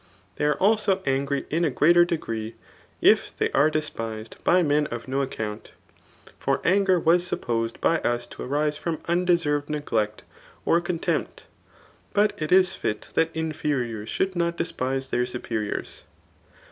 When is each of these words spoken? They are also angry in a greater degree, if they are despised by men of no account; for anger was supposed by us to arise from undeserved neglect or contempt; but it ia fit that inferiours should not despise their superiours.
They 0.37 0.45
are 0.45 0.55
also 0.55 1.03
angry 1.05 1.45
in 1.51 1.63
a 1.63 1.69
greater 1.69 2.05
degree, 2.05 2.55
if 3.01 3.37
they 3.37 3.51
are 3.51 3.69
despised 3.69 4.35
by 4.43 4.63
men 4.63 4.87
of 4.87 5.07
no 5.07 5.21
account; 5.21 5.73
for 6.39 6.59
anger 6.63 6.99
was 6.99 7.23
supposed 7.27 7.79
by 7.79 7.99
us 7.99 8.25
to 8.25 8.41
arise 8.41 8.79
from 8.79 8.99
undeserved 9.07 9.69
neglect 9.69 10.23
or 10.65 10.81
contempt; 10.81 11.43
but 12.13 12.33
it 12.41 12.51
ia 12.51 12.63
fit 12.63 13.09
that 13.13 13.29
inferiours 13.35 14.09
should 14.09 14.35
not 14.35 14.57
despise 14.57 15.09
their 15.09 15.27
superiours. 15.27 16.03